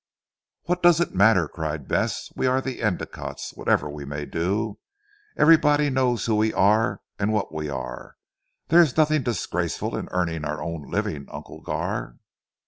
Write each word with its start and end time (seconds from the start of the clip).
"What 0.63 0.81
does 0.81 0.99
it 0.99 1.13
matter?" 1.13 1.47
cried 1.47 1.87
Bess. 1.87 2.33
"We 2.35 2.47
are 2.47 2.59
the 2.59 2.81
Endicottes 2.81 3.55
whatever 3.55 3.87
we 3.87 4.03
may 4.03 4.25
do. 4.25 4.79
Everybody 5.37 5.91
knows 5.91 6.25
who 6.25 6.37
we 6.37 6.51
are 6.55 7.01
and 7.19 7.31
what 7.31 7.53
we 7.53 7.69
are. 7.69 8.15
There 8.69 8.81
is 8.81 8.97
nothing 8.97 9.21
disgraceful 9.21 9.95
in 9.95 10.07
earning 10.09 10.41
one's 10.41 10.59
own 10.59 10.89
living 10.89 11.27
Uncle 11.29 11.61
Gar!" 11.61 12.15